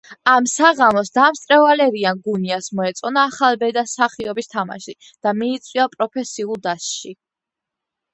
[0.31, 4.95] ამ საღამოს დამსწრე ვალერიან გუნიას მოეწონა ახალბედა მსახიობის თამაში
[5.27, 7.13] და მიიწვია პროფესიულ დასში.